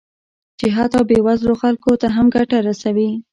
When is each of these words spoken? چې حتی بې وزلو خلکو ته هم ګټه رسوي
چې 0.59 0.67
حتی 0.77 0.99
بې 1.09 1.19
وزلو 1.25 1.53
خلکو 1.61 1.91
ته 2.01 2.07
هم 2.15 2.25
ګټه 2.35 2.57
رسوي 2.67 3.11